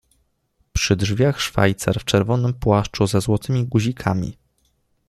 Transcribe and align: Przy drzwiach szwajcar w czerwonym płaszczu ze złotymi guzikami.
Przy 0.73 0.95
drzwiach 0.95 1.41
szwajcar 1.41 1.99
w 1.99 2.05
czerwonym 2.05 2.53
płaszczu 2.53 3.07
ze 3.07 3.21
złotymi 3.21 3.65
guzikami. 3.65 4.37